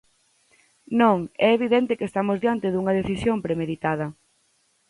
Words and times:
Non, 0.99 1.17
é 1.47 1.49
evidente 1.57 1.97
que 1.97 2.07
estamos 2.09 2.37
diante 2.43 2.67
dunha 2.69 2.97
decisión 2.99 3.37
premeditada. 3.45 4.07